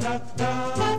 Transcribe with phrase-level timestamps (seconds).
[0.00, 0.89] da, da.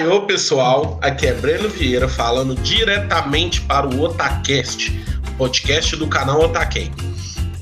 [0.00, 4.90] Ohio, pessoal, aqui é Breno Vieira falando diretamente para o Otacast,
[5.36, 6.90] podcast do canal Otaken.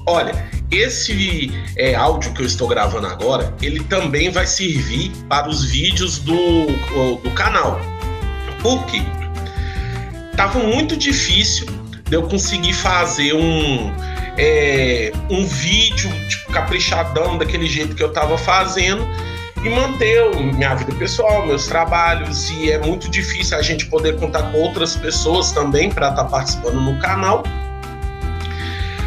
[0.06, 5.64] Olha, esse é, áudio que eu estou gravando agora, ele também vai servir para os
[5.64, 6.66] vídeos do,
[7.24, 7.80] do canal.
[8.62, 9.02] Por quê?
[10.36, 11.66] Tava muito difícil
[12.04, 13.92] de eu conseguir fazer um,
[14.36, 19.04] é, um vídeo tipo, caprichadão daquele jeito que eu tava fazendo
[19.62, 24.42] e manter minha vida pessoal, meus trabalhos, e é muito difícil a gente poder contar
[24.52, 27.42] com outras pessoas também para estar tá participando no canal.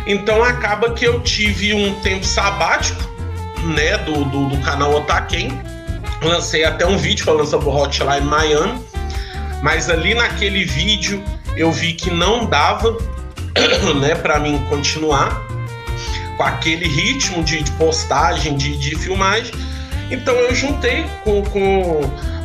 [0.05, 3.02] Então acaba que eu tive um tempo sabático,
[3.75, 5.49] né, do, do, do canal Otaken.
[6.21, 8.83] Lancei até um vídeo falando sobre o Hotline Miami,
[9.61, 11.23] mas ali naquele vídeo
[11.55, 12.97] eu vi que não dava,
[14.02, 15.41] né, para mim continuar
[16.38, 19.53] com aquele ritmo de, de postagem, de, de filmagem
[20.12, 22.02] então eu juntei com, com,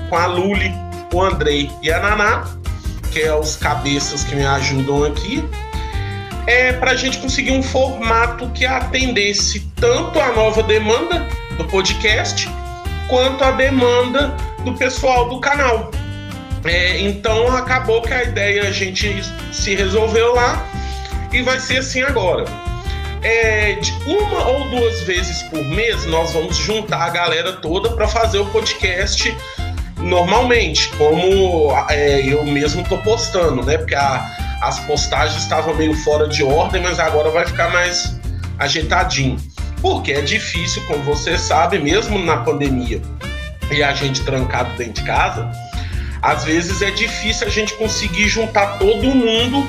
[0.08, 0.72] com a Luli,
[1.12, 2.44] o Andrei e a Naná,
[3.12, 5.44] que é os cabeças que me ajudam aqui,
[6.46, 11.26] é para a gente conseguir um formato que atendesse tanto a nova demanda
[11.58, 12.48] do podcast
[13.08, 14.28] quanto a demanda
[14.64, 15.90] do pessoal do canal.
[16.64, 19.22] É, então acabou que a ideia a gente
[19.52, 20.64] se resolveu lá
[21.32, 22.65] e vai ser assim agora
[23.26, 28.06] é, de uma ou duas vezes por mês nós vamos juntar a galera toda para
[28.06, 29.36] fazer o podcast
[29.98, 33.78] normalmente, como é, eu mesmo tô postando, né?
[33.78, 38.16] Porque a, as postagens estavam meio fora de ordem, mas agora vai ficar mais
[38.60, 39.36] ajeitadinho.
[39.82, 43.02] Porque é difícil, como você sabe, mesmo na pandemia
[43.72, 45.50] e a gente trancado dentro de casa,
[46.22, 49.66] às vezes é difícil a gente conseguir juntar todo mundo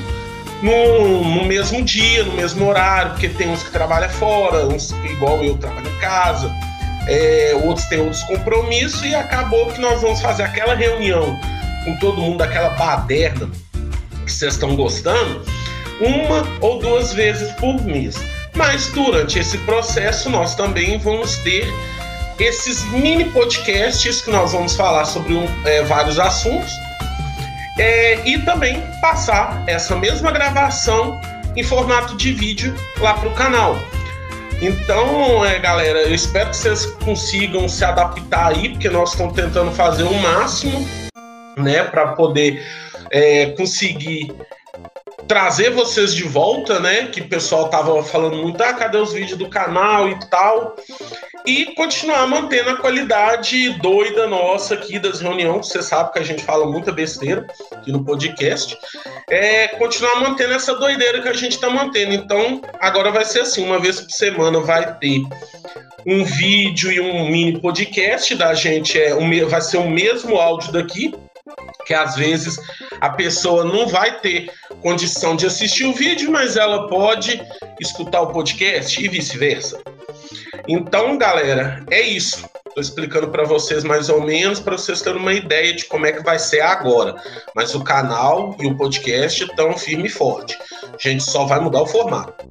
[0.62, 5.44] no, no mesmo dia, no mesmo horário, porque tem uns que trabalham fora, uns igual
[5.44, 6.52] eu trabalho em casa,
[7.08, 11.40] é, outros têm outros compromissos e acabou que nós vamos fazer aquela reunião
[11.86, 13.50] com todo mundo, aquela baderna
[14.26, 15.42] que vocês estão gostando,
[16.02, 18.20] uma ou duas vezes por mês.
[18.56, 21.72] Mas durante esse processo nós também vamos ter
[22.40, 26.72] esses mini podcasts que nós vamos falar sobre um, é, vários assuntos
[27.78, 31.20] é, e também passar essa mesma gravação
[31.56, 33.78] em formato de vídeo lá para o canal.
[34.62, 39.72] Então, é, galera, eu espero que vocês consigam se adaptar aí, porque nós estamos tentando
[39.72, 40.88] fazer o máximo,
[41.56, 42.66] né, para poder
[43.12, 44.34] é, conseguir
[45.28, 47.08] trazer vocês de volta, né?
[47.08, 50.76] Que o pessoal tava falando muito, ah, cadê os vídeos do canal e tal
[51.48, 55.70] e continuar mantendo a qualidade doida nossa aqui das reuniões.
[55.70, 58.78] Você sabe que a gente fala muita besteira aqui no podcast.
[59.30, 62.14] É continuar mantendo essa doideira que a gente está mantendo.
[62.14, 65.22] Então, agora vai ser assim: uma vez por semana vai ter
[66.06, 69.00] um vídeo e um mini podcast da gente.
[69.00, 71.16] É, um, vai ser o mesmo áudio daqui,
[71.86, 72.58] que às vezes
[73.00, 74.52] a pessoa não vai ter
[74.82, 77.42] condição de assistir o vídeo, mas ela pode
[77.80, 79.82] escutar o podcast e vice-versa.
[80.68, 82.48] Então, galera, é isso.
[82.68, 86.12] Estou explicando para vocês mais ou menos para vocês terem uma ideia de como é
[86.12, 87.16] que vai ser agora.
[87.56, 90.58] Mas o canal e o podcast estão firme e forte.
[90.84, 92.46] A gente só vai mudar o formato.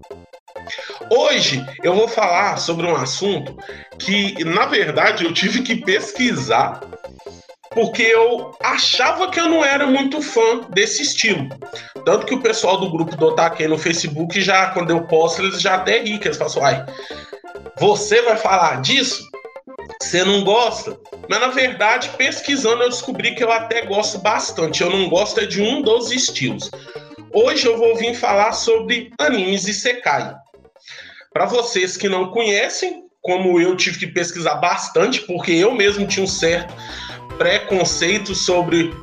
[1.10, 3.56] Hoje eu vou falar sobre um assunto
[3.98, 6.80] que, na verdade, eu tive que pesquisar
[7.76, 11.46] porque eu achava que eu não era muito fã desse estilo.
[12.06, 15.60] Tanto que o pessoal do grupo do Otaque no Facebook já, quando eu posto, eles
[15.60, 16.92] já até ri, que eles falam assim,
[17.80, 19.28] você vai falar disso?
[20.00, 20.96] Você não gosta?
[21.28, 24.82] Mas na verdade, pesquisando, eu descobri que eu até gosto bastante.
[24.82, 26.70] Eu não gosto é de um dos estilos.
[27.32, 30.32] Hoje eu vou vir falar sobre animes e Sekai.
[31.32, 36.22] Para vocês que não conhecem, como eu tive que pesquisar bastante, porque eu mesmo tinha
[36.22, 36.72] um certo
[37.36, 38.94] preconceito sobre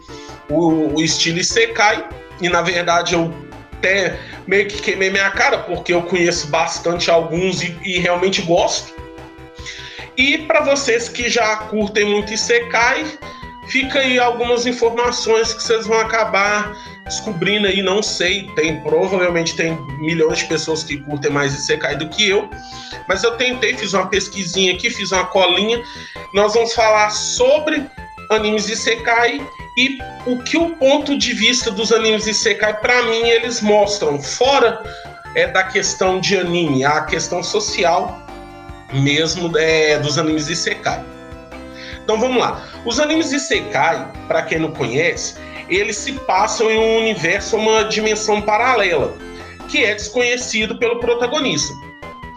[0.49, 2.07] o, o estilo Isekai,
[2.41, 3.33] e na verdade eu
[3.83, 8.93] até meio que queimei minha cara, porque eu conheço bastante alguns e, e realmente gosto.
[10.15, 13.05] E para vocês que já curtem muito Isekai,
[13.67, 16.73] fica aí algumas informações que vocês vão acabar
[17.05, 22.07] descobrindo aí, não sei, tem provavelmente tem milhões de pessoas que curtem mais Isekai do
[22.07, 22.49] que eu,
[23.07, 25.83] mas eu tentei, fiz uma pesquisinha aqui, fiz uma colinha.
[26.33, 27.85] Nós vamos falar sobre
[28.29, 33.61] animes Isekai E o que o ponto de vista dos animes Isekai, para mim, eles
[33.61, 34.83] mostram, fora
[35.35, 38.23] é, da questão de anime, a questão social
[38.93, 41.03] mesmo é, dos animes Isekai.
[42.03, 42.63] Então vamos lá.
[42.85, 45.35] Os animes Isekai, para quem não conhece,
[45.69, 49.17] eles se passam em um universo, uma dimensão paralela,
[49.69, 51.73] que é desconhecido pelo protagonista.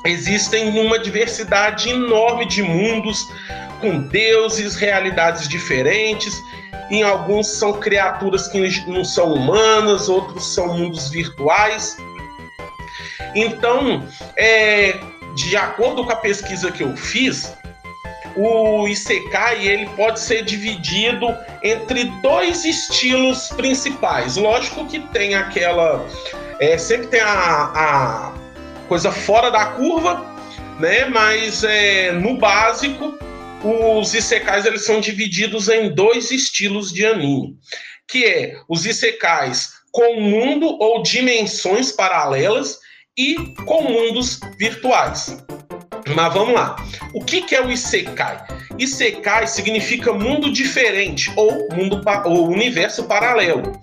[0.04, 3.26] Existem uma diversidade enorme de mundos,
[3.80, 6.40] com deuses, realidades diferentes.
[6.90, 11.96] Em alguns são criaturas que não são humanas, outros são mundos virtuais.
[13.34, 14.06] Então,
[14.36, 14.98] é,
[15.34, 17.54] de acordo com a pesquisa que eu fiz,
[18.36, 24.36] o Isekai ele pode ser dividido entre dois estilos principais.
[24.36, 26.06] Lógico que tem aquela.
[26.60, 27.30] É, sempre tem a,
[27.74, 28.32] a
[28.88, 30.24] coisa fora da curva,
[30.78, 31.06] né?
[31.06, 33.18] Mas é, no básico,
[33.64, 37.56] os Isekais eles são divididos em dois estilos de anime,
[38.06, 42.78] que é os Isekais com mundo ou dimensões paralelas
[43.16, 45.42] e com mundos virtuais.
[46.14, 46.76] Mas vamos lá.
[47.14, 48.55] O que, que é o Isekai?
[48.78, 53.80] Isekai significa mundo diferente ou mundo ou universo paralelo.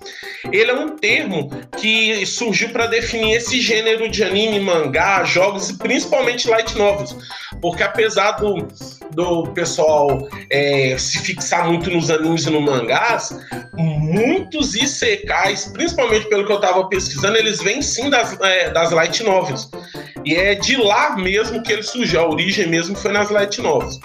[0.52, 5.78] Ele é um termo que surgiu para definir esse gênero de anime, mangá, jogos e
[5.78, 7.16] principalmente light novels,
[7.62, 8.68] porque apesar do,
[9.12, 13.36] do pessoal é, se fixar muito nos animes e no mangás,
[13.74, 19.24] muitos isekais, principalmente pelo que eu estava pesquisando, eles vêm sim das, é, das light
[19.24, 19.70] novels.
[20.26, 24.00] E é de lá mesmo que ele surgiu, a origem mesmo foi nas light novels.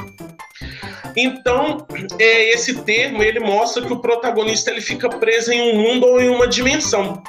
[1.20, 1.84] Então,
[2.16, 6.20] é, esse termo ele mostra que o protagonista ele fica preso em um mundo ou
[6.20, 7.20] em uma dimensão.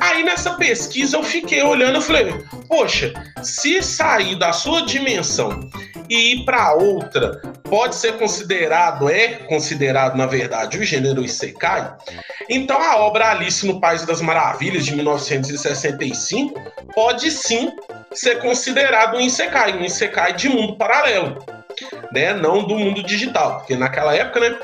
[0.00, 2.34] Aí nessa pesquisa eu fiquei olhando e falei:
[2.66, 5.70] poxa, se sair da sua dimensão
[6.10, 11.94] e ir para outra, pode ser considerado, é considerado na verdade o gênero Isekai.
[12.50, 16.60] Então a obra Alice no País das Maravilhas de 1965
[16.92, 17.70] pode sim
[18.12, 21.61] ser considerado um Isekai, um Isekai de mundo paralelo
[22.12, 22.34] né?
[22.34, 24.58] Não do mundo digital, porque naquela época, né?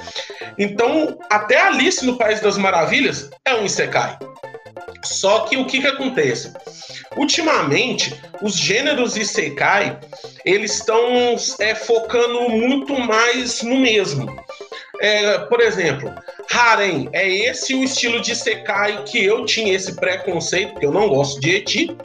[0.59, 4.19] Então, até Alice no País das Maravilhas é um Isekai.
[5.03, 6.53] Só que o que que acontece?
[7.17, 9.99] Ultimamente, os gêneros Isekai,
[10.45, 14.37] eles estão é, focando muito mais no mesmo.
[15.01, 16.13] É, por exemplo,
[16.53, 21.09] Harem é esse o estilo de Sekai que eu tinha esse preconceito, porque eu não
[21.09, 21.97] gosto de Eti,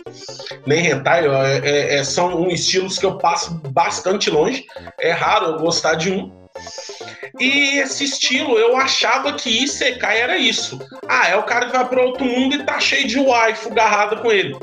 [0.66, 4.66] nem Hentai, é, é, é, são estilos que eu passo bastante longe.
[5.00, 6.32] É raro eu gostar de um.
[7.40, 10.80] E esse estilo, eu achava que Isekai era isso.
[11.08, 14.18] Ah, é o cara que vai para outro mundo e tá cheio de waifu garrada
[14.18, 14.56] com ele.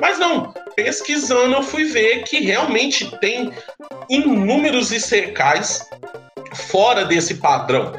[0.00, 3.52] Mas não, pesquisando eu fui ver que realmente tem
[4.08, 5.86] inúmeros Isekais
[6.56, 7.92] fora desse padrão.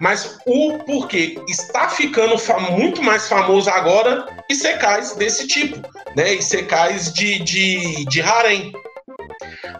[0.00, 2.36] Mas o porquê está ficando
[2.72, 5.80] muito mais famoso agora Isekais desse tipo,
[6.16, 6.34] né?
[6.34, 8.72] Isekais de, de, de harem.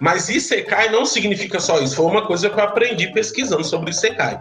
[0.00, 1.96] Mas Isekai não significa só isso.
[1.96, 4.40] Foi uma coisa que eu aprendi pesquisando sobre Isekai.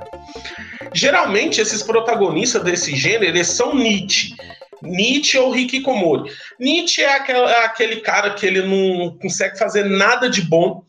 [0.94, 4.36] Geralmente, esses protagonistas desse gênero, eles são Nietzsche.
[4.82, 6.32] Nietzsche ou Hikikomori.
[6.60, 10.84] Nietzsche é é aquele cara que ele não consegue fazer nada de bom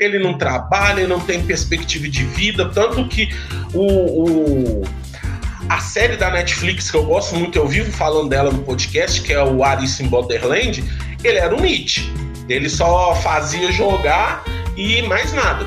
[0.00, 3.28] ele não trabalha, ele não tem perspectiva de vida, tanto que
[3.74, 3.84] o,
[4.24, 4.82] o,
[5.68, 9.32] a série da Netflix que eu gosto muito, eu vivo falando dela no podcast, que
[9.32, 10.82] é o Alice in Borderland,
[11.22, 12.10] ele era um Nietzsche.
[12.48, 14.44] Ele só fazia jogar
[14.76, 15.64] e mais nada.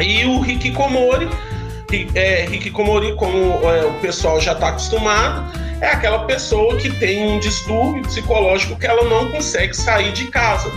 [0.00, 1.28] E o Rick Komori,
[2.14, 3.36] é, Rick Komori, como
[3.68, 8.86] é, o pessoal já está acostumado, é aquela pessoa que tem um distúrbio psicológico que
[8.86, 10.70] ela não consegue sair de casa.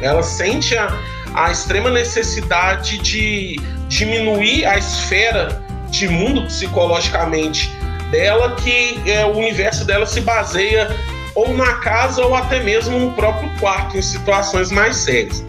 [0.00, 0.88] Ela sente a,
[1.34, 7.70] a extrema necessidade de diminuir a esfera de mundo psicologicamente
[8.10, 10.88] dela, que é, o universo dela se baseia
[11.34, 15.44] ou na casa ou até mesmo no próprio quarto, em situações mais sérias.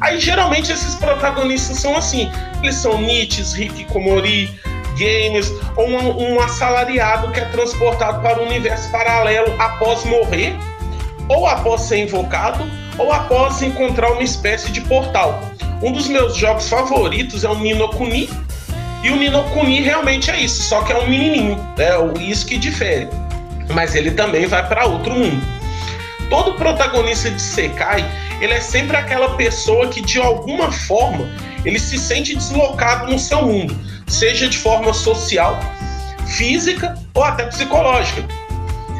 [0.00, 2.30] Aí geralmente esses protagonistas são assim,
[2.62, 4.50] eles são Nietzsche, Komori,
[4.96, 10.56] gamers, ou um, um assalariado que é transportado para um universo paralelo após morrer,
[11.28, 12.64] ou após ser invocado,
[12.98, 15.40] ou após encontrar uma espécie de portal.
[15.82, 18.28] Um dos meus jogos favoritos é o Nino Kuni,
[19.02, 22.58] e o Nino Kuni realmente é isso, só que é um menininho, é isso que
[22.58, 23.08] difere.
[23.72, 25.40] Mas ele também vai para outro mundo.
[26.28, 28.04] Todo protagonista de Sekai,
[28.40, 31.28] ele é sempre aquela pessoa que de alguma forma
[31.64, 35.58] ele se sente deslocado no seu mundo, seja de forma social,
[36.26, 38.24] física ou até psicológica.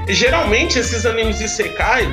[0.08, 2.08] geralmente esses animes de Sekai,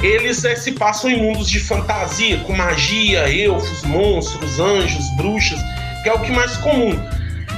[0.00, 5.58] eles é, se passam em mundos de fantasia, com magia, elfos, monstros, anjos, bruxas,
[6.02, 6.98] que é o que mais comum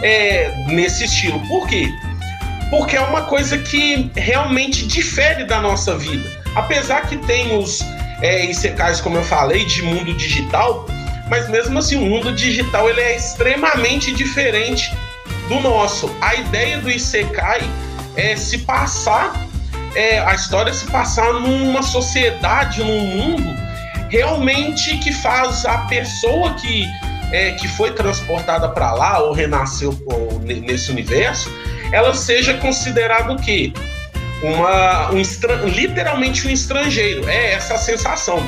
[0.03, 1.41] é, nesse estilo.
[1.49, 1.89] Por quê?
[2.71, 6.31] porque é uma coisa que realmente difere da nossa vida.
[6.55, 7.81] Apesar que tem os
[8.23, 10.87] é, Isekais, como eu falei, de mundo digital,
[11.29, 14.97] mas mesmo assim o mundo digital ele é extremamente diferente
[15.49, 16.15] do nosso.
[16.21, 17.61] A ideia do Isekai
[18.17, 19.33] é se passar,
[19.95, 23.71] é, a história se passar numa sociedade, num mundo
[24.11, 26.85] realmente que faz a pessoa que,
[27.33, 29.97] é, que foi transportada para lá ou renasceu
[30.45, 31.51] nesse universo,
[31.93, 33.73] ela seja considerada o quê?
[34.43, 35.23] Uma, um
[35.69, 37.29] literalmente um estrangeiro.
[37.29, 38.43] É essa a sensação.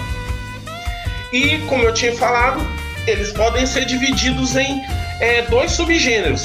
[1.32, 2.60] E, como eu tinha falado,
[3.06, 4.82] eles podem ser divididos em
[5.20, 6.44] é, dois subgêneros,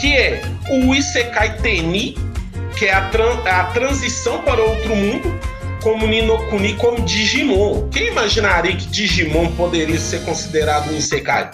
[0.00, 2.16] que é o Isekai Teni,
[2.76, 5.40] que é a, tran a transição para outro mundo,
[5.82, 7.88] como Ninokuni, como Digimon.
[7.90, 11.50] Quem imaginaria que Digimon poderia ser considerado um Isekai?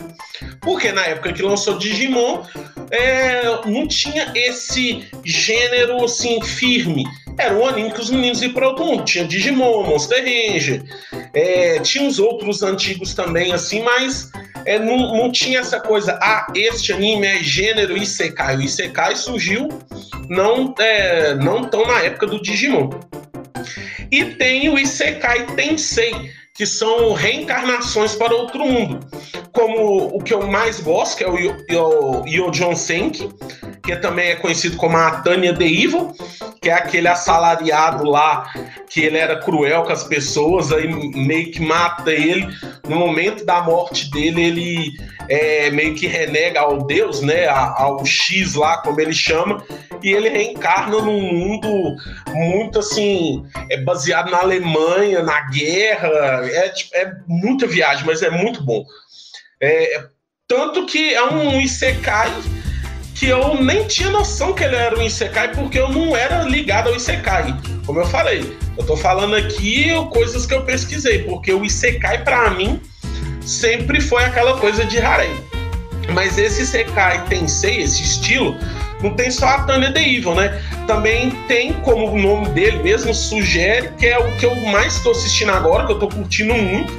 [0.61, 2.43] Porque na época que lançou Digimon,
[2.91, 7.05] é, não tinha esse gênero assim firme.
[7.39, 9.05] Era um anime que os meninos iam para outro mundo.
[9.05, 10.83] Tinha Digimon, Monster Ranger,
[11.33, 14.31] é, tinha os outros antigos também, assim, mas
[14.65, 18.57] é, não, não tinha essa coisa, ah, este anime é gênero Isekai.
[18.57, 19.69] O Isekai surgiu
[20.29, 22.91] não, é, não tão na época do Digimon.
[24.11, 26.13] E tem o Isekai Tensei,
[26.55, 29.01] que são reencarnações para outro mundo.
[29.53, 33.29] Como o que eu mais gosto, que é o Yo, Yo, John Senki,
[33.83, 36.15] que também é conhecido como a Tânia The Evil,
[36.63, 38.49] que é aquele assalariado lá,
[38.89, 42.47] que ele era cruel com as pessoas, aí meio que mata ele.
[42.89, 44.93] No momento da morte dele, ele
[45.29, 47.49] é, meio que renega ao Deus, né?
[47.49, 49.65] Ao X lá, como ele chama,
[50.01, 51.97] e ele reencarna num mundo
[52.29, 56.09] muito assim, é baseado na Alemanha, na guerra.
[56.49, 58.85] É, tipo, é muita viagem, mas é muito bom.
[59.61, 60.05] É,
[60.47, 62.31] tanto que é um Isekai
[63.23, 66.89] que eu nem tinha noção que ele era um Isekai, porque eu não era ligado
[66.89, 67.57] ao Isekai.
[67.87, 72.51] Como eu falei, eu tô falando aqui coisas que eu pesquisei, porque o Isekai, para
[72.51, 72.81] mim,
[73.41, 75.31] sempre foi aquela coisa de harem.
[76.13, 78.57] Mas esse Isekai Tensei, esse estilo,
[79.01, 80.61] não tem só a Tanya The Evil, né?
[80.89, 85.13] Também tem, como o nome dele mesmo sugere, que é o que eu mais estou
[85.13, 86.93] assistindo agora, que eu estou curtindo muito,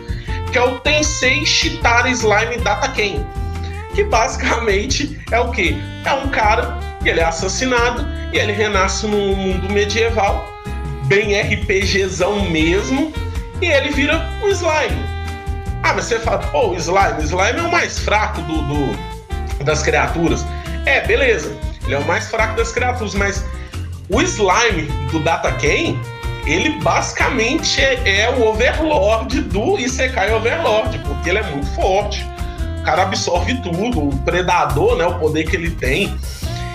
[0.54, 3.26] que é o Tensei Shitara Slime Data Ken.
[3.94, 5.78] Que basicamente é o que?
[6.06, 10.48] É um cara que ele é assassinado e ele renasce num mundo medieval,
[11.06, 13.14] bem RPGzão mesmo,
[13.62, 15.14] e ele vira um slime.
[15.84, 19.14] Ah, mas você fala, pô, o slime, slime é o mais fraco do, do
[19.64, 20.46] das criaturas.
[20.86, 21.56] É, beleza.
[21.86, 23.44] Ele é o mais fraco das criaturas, mas
[24.10, 25.98] o slime do Data Ken,
[26.46, 32.26] ele basicamente é, é, o Overlord do Isekai Overlord, porque ele é muito forte.
[32.84, 36.14] O cara absorve tudo, o predador, né, o poder que ele tem,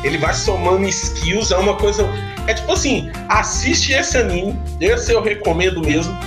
[0.03, 2.03] ele vai somando skills, é uma coisa.
[2.47, 6.19] É tipo assim, assiste esse anime, esse eu recomendo mesmo.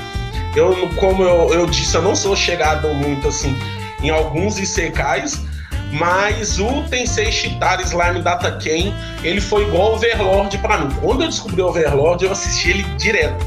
[0.56, 3.58] Eu, como eu, eu disse, eu não sou chegado muito assim
[4.04, 5.42] em alguns Isekais,
[5.94, 10.96] mas o Tensei Shitara Slime Data Ken, ele foi igual Overlord para mim.
[11.02, 13.44] Quando eu descobri Overlord, eu assisti ele direto.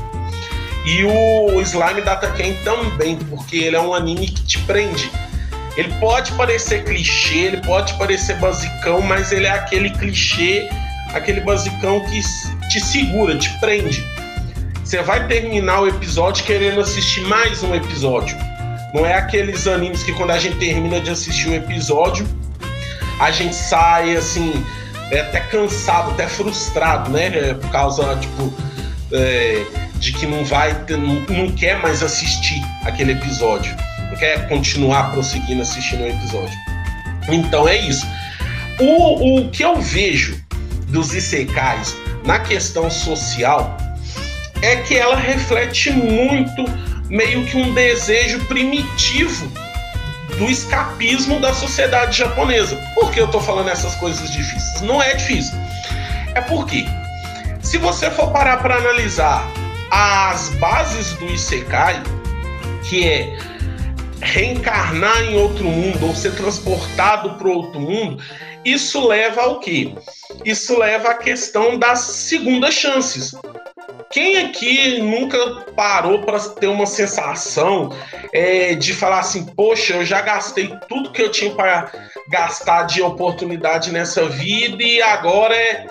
[0.85, 5.09] E o Slime Data Ken também, porque ele é um anime que te prende.
[5.77, 10.69] Ele pode parecer clichê, ele pode parecer basicão, mas ele é aquele clichê,
[11.13, 12.21] aquele basicão que
[12.69, 14.05] te segura, te prende.
[14.85, 18.37] Você vai terminar o episódio querendo assistir mais um episódio.
[18.93, 22.29] Não é aqueles animes que quando a gente termina de assistir um episódio,
[23.19, 24.65] a gente sai assim,
[25.11, 27.27] é até cansado, até frustrado, né?
[27.27, 28.55] É, por causa, tipo,
[29.13, 29.65] é,
[29.97, 33.75] de que não vai, não, não quer mais assistir aquele episódio.
[34.19, 36.57] Quer continuar prosseguindo assistindo o episódio.
[37.29, 38.07] Então é isso.
[38.79, 40.43] O, o que eu vejo
[40.89, 41.95] dos Isekais
[42.25, 43.77] na questão social
[44.63, 46.65] é que ela reflete muito
[47.09, 49.51] meio que um desejo primitivo
[50.39, 52.77] do escapismo da sociedade japonesa.
[52.95, 54.81] Por que eu tô falando essas coisas difíceis?
[54.81, 55.55] Não é difícil.
[56.35, 56.87] É porque,
[57.61, 59.47] se você for parar para analisar
[59.91, 62.03] as bases do Isekai,
[62.89, 63.37] que é
[64.25, 68.23] reencarnar em outro mundo ou ser transportado para outro mundo,
[68.65, 69.95] isso leva ao quê?
[70.45, 73.35] Isso leva à questão das segundas chances.
[74.11, 75.39] Quem aqui nunca
[75.77, 77.91] parou para ter uma sensação
[78.33, 81.93] é, de falar assim, poxa, eu já gastei tudo que eu tinha para
[82.31, 85.87] gastar de oportunidade nessa vida e agora é,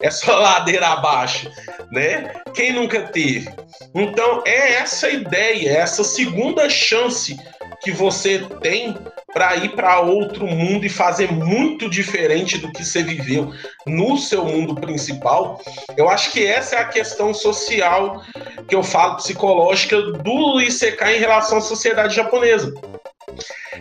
[0.00, 1.50] é só ladeira abaixo,
[1.90, 2.32] né?
[2.54, 3.52] Quem nunca teve?
[3.94, 7.36] Então é essa ideia, essa segunda chance
[7.84, 8.96] que você tem
[9.32, 13.52] para ir para outro mundo e fazer muito diferente do que você viveu
[13.86, 15.60] no seu mundo principal,
[15.96, 18.22] eu acho que essa é a questão social
[18.66, 22.72] que eu falo psicológica do Isekai em relação à sociedade japonesa.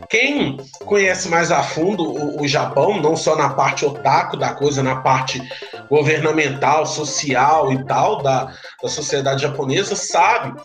[0.09, 4.81] Quem conhece mais a fundo o, o, Japão, não só na parte otaku da coisa,
[4.81, 5.41] na parte
[5.89, 10.59] governamental, social e tal da, da sociedade japonesa, sabe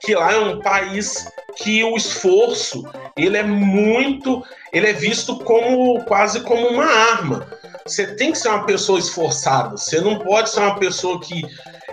[0.00, 2.84] que lá é um país que o esforço
[3.16, 4.42] ele é muito,
[4.72, 7.46] ele é visto como quase como uma arma.
[7.86, 9.76] Você tem que ser uma pessoa esforçada.
[9.76, 11.44] Você não pode ser uma pessoa que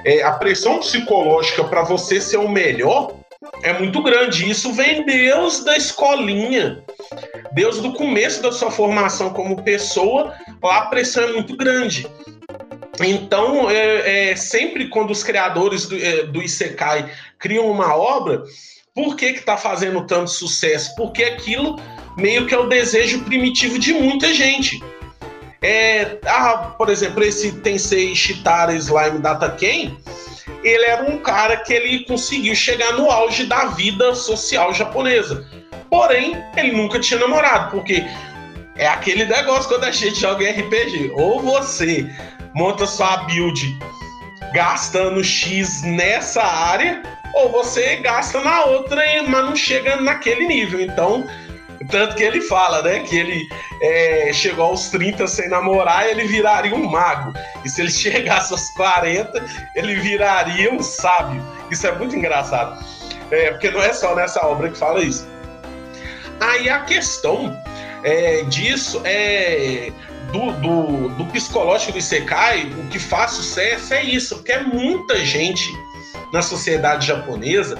[0.05, 3.13] é, a pressão psicológica para você ser o melhor
[3.63, 4.49] é muito grande.
[4.49, 6.83] Isso vem Deus da escolinha.
[7.53, 12.07] Deus do começo da sua formação como pessoa, lá a pressão é muito grande.
[12.99, 18.43] Então, é, é sempre quando os criadores do, é, do Isekai criam uma obra,
[18.93, 20.93] por que está fazendo tanto sucesso?
[20.95, 21.79] Porque aquilo
[22.17, 24.83] meio que é o desejo primitivo de muita gente.
[25.61, 29.95] É, ah, por exemplo, esse Tensei Shitara Slime Data Ken,
[30.63, 35.47] ele era um cara que ele conseguiu chegar no auge da vida social japonesa.
[35.89, 38.03] Porém, ele nunca tinha namorado, porque
[38.75, 41.11] é aquele negócio quando a gente joga RPG.
[41.15, 42.09] Ou você
[42.53, 43.77] monta sua build
[44.53, 47.01] gastando X nessa área,
[47.33, 50.81] ou você gasta na outra, mas não chega naquele nível.
[50.81, 51.25] Então,
[51.89, 53.47] tanto que ele fala, né, que ele
[53.81, 57.33] é, chegou aos 30 sem namorar, ele viraria um mago.
[57.63, 59.43] E se ele chegasse aos 40,
[59.75, 61.41] ele viraria um sábio.
[61.69, 62.83] Isso é muito engraçado.
[63.31, 65.27] É, porque não é só nessa obra que fala isso.
[66.41, 67.55] Aí a questão
[68.03, 69.91] é, disso é
[70.31, 75.17] do, do, do psicológico do Isekai, o que faz sucesso é isso, porque é muita
[75.25, 75.71] gente
[76.31, 77.77] na sociedade japonesa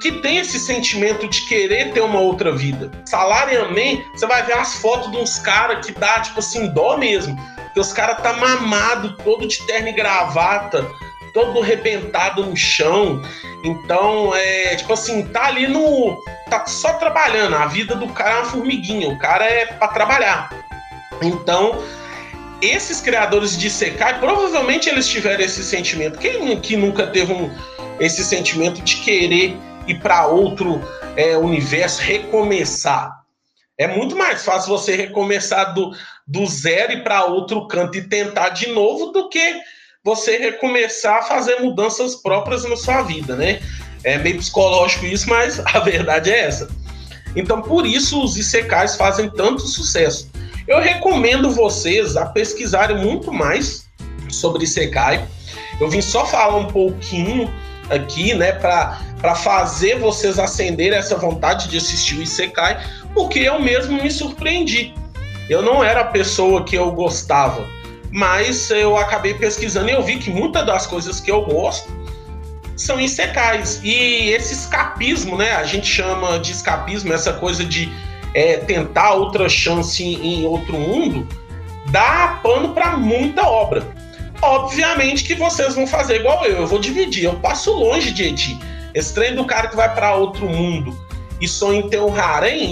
[0.00, 2.90] que tem esse sentimento de querer ter uma outra vida.
[3.06, 7.34] Salariamente, você vai ver as fotos de uns caras que dá, tipo assim, dó mesmo.
[7.72, 10.86] Que os caras tá mamado, todo de terno e gravata,
[11.32, 13.22] todo arrebentado no chão.
[13.64, 16.22] Então, é tipo assim, tá ali no.
[16.50, 17.56] tá só trabalhando.
[17.56, 20.50] A vida do cara é uma formiguinha, o cara é para trabalhar.
[21.22, 21.82] Então,
[22.62, 26.18] esses criadores de Sekai, provavelmente eles tiveram esse sentimento.
[26.18, 27.50] Quem que nunca teve um,
[28.00, 30.80] esse sentimento de querer ir para outro
[31.16, 33.22] é, universo, recomeçar.
[33.76, 35.90] É muito mais fácil você recomeçar do,
[36.26, 39.60] do zero e para outro canto e tentar de novo do que
[40.04, 43.60] você recomeçar a fazer mudanças próprias na sua vida, né?
[44.04, 46.68] É meio psicológico isso, mas a verdade é essa.
[47.34, 50.30] Então, por isso os ICKs fazem tanto sucesso.
[50.66, 53.86] Eu recomendo vocês a pesquisarem muito mais
[54.30, 55.26] sobre Isekai.
[55.78, 57.52] Eu vim só falar um pouquinho
[57.90, 64.02] aqui, né, para fazer vocês acenderem essa vontade de assistir o Isekai, porque eu mesmo
[64.02, 64.94] me surpreendi.
[65.50, 67.68] Eu não era a pessoa que eu gostava,
[68.10, 71.92] mas eu acabei pesquisando e eu vi que muitas das coisas que eu gosto
[72.74, 73.80] são Isekais.
[73.84, 77.92] E esse escapismo, né, a gente chama de escapismo, essa coisa de
[78.34, 81.26] é, tentar outra chance em outro mundo,
[81.86, 83.86] dá pano para muita obra.
[84.42, 87.24] Obviamente que vocês vão fazer igual eu, eu vou dividir.
[87.24, 88.58] Eu passo longe de Eti.
[88.92, 90.96] Esse trem do cara que vai para outro mundo
[91.40, 92.14] e sonha em ter um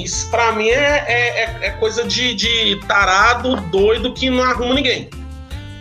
[0.03, 4.75] isso pra mim é, é, é, é coisa de, de, tarado, doido que não arruma
[4.75, 5.11] ninguém.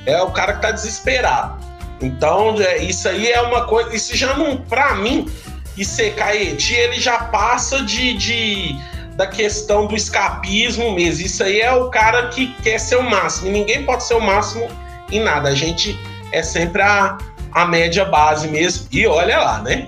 [0.06, 1.64] É o cara que tá desesperado.
[2.02, 3.96] Então, é, isso aí é uma coisa.
[3.96, 5.30] Isso já não, pra mim,
[5.78, 8.76] Isekai Eti, ele já passa de, de
[9.16, 11.26] da questão do escapismo mesmo.
[11.26, 13.50] Isso aí é o cara que quer ser o máximo.
[13.50, 14.68] E ninguém pode ser o máximo
[15.12, 15.50] em nada.
[15.50, 16.00] A gente
[16.32, 17.18] é sempre a,
[17.52, 18.88] a média base mesmo.
[18.92, 19.88] E olha lá, né?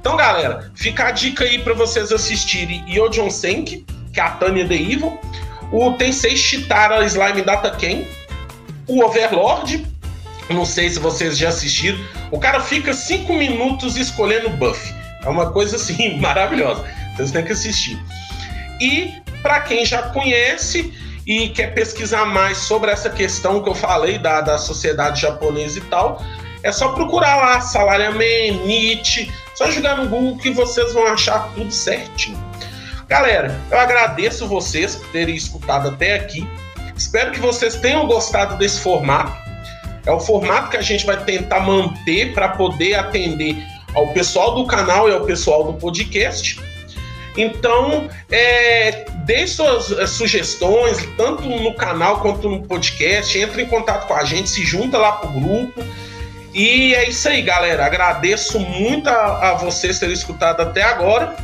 [0.00, 4.66] Então, galera, fica a dica aí para vocês assistirem Yojon Senki, que é a Tanya
[4.66, 5.18] The Evil,
[5.72, 8.04] o Tensei Shitara Slime Data Ken,
[8.86, 9.86] o Overlord,
[10.48, 11.98] não sei se vocês já assistiram,
[12.30, 14.94] o cara fica cinco minutos escolhendo buff.
[15.22, 16.84] É uma coisa assim maravilhosa.
[17.14, 17.98] Vocês têm que assistir.
[18.80, 20.92] E para quem já conhece,
[21.28, 25.82] e quer pesquisar mais sobre essa questão que eu falei da, da sociedade japonesa e
[25.82, 26.24] tal,
[26.62, 31.70] é só procurar lá Salariaman, Nietzsche, só jogar no Google que vocês vão achar tudo
[31.70, 32.42] certinho.
[33.06, 36.48] Galera, eu agradeço vocês por terem escutado até aqui.
[36.96, 39.36] Espero que vocês tenham gostado desse formato.
[40.06, 43.62] É o formato que a gente vai tentar manter para poder atender
[43.94, 46.58] ao pessoal do canal e ao pessoal do podcast.
[47.38, 49.06] Então, é,
[49.46, 53.38] suas eh, sugestões, tanto no canal quanto no podcast.
[53.38, 55.80] Entre em contato com a gente, se junta lá pro grupo.
[56.52, 57.86] E é isso aí, galera.
[57.86, 61.36] Agradeço muito a, a vocês terem escutado até agora.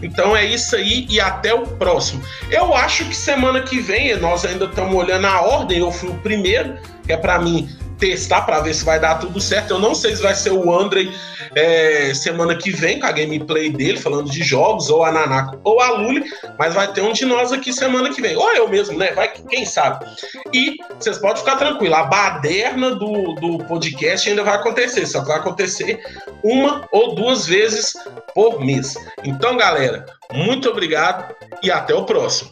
[0.00, 2.22] Então é isso aí e até o próximo.
[2.48, 6.14] Eu acho que semana que vem, nós ainda estamos olhando a ordem, eu fui o
[6.18, 9.72] primeiro, que é para mim testar para ver se vai dar tudo certo.
[9.72, 11.12] Eu não sei se vai ser o Andrei
[11.54, 15.80] é, semana que vem com a gameplay dele, falando de jogos, ou a Nanako ou
[15.80, 16.24] a Luli,
[16.58, 18.36] mas vai ter um de nós aqui semana que vem.
[18.36, 19.12] Ou eu mesmo, né?
[19.12, 20.06] Vai, quem sabe.
[20.52, 25.28] E vocês podem ficar tranquilos, a baderna do, do podcast ainda vai acontecer, só que
[25.28, 26.00] vai acontecer
[26.42, 27.94] uma ou duas vezes
[28.34, 28.94] por mês.
[29.22, 32.50] Então, galera, muito obrigado e até o próximo.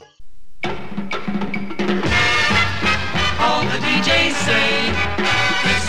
[3.39, 4.82] All the DJs say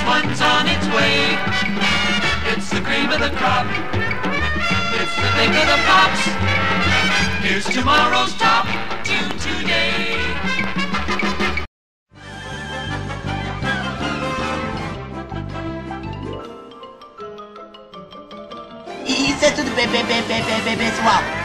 [0.05, 1.37] one's on its way.
[2.51, 3.67] It's the cream of the crop.
[4.99, 6.23] It's the thing of the pops.
[7.41, 8.65] Here's tomorrow's top
[9.03, 10.19] tune today.
[19.05, 21.42] Isso é tudo bem, bem, bem, pessoal.